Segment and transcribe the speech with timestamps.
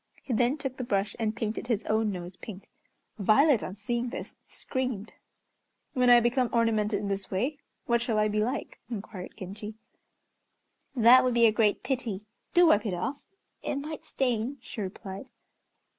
[0.23, 2.67] He then took the brush and painted his own nose pink.
[3.19, 5.13] Violet, on seeing this, screamed.
[5.93, 9.75] "When I become ornamented in this way what shall I be like?" inquired Genji.
[10.95, 12.25] "That would be a great pity.
[12.55, 13.27] Do wipe it off,
[13.61, 15.29] it might stain," she replied.